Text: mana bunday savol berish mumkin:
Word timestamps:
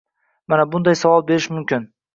mana 0.53 0.65
bunday 0.71 0.99
savol 1.03 1.27
berish 1.29 1.51
mumkin: 1.57 1.91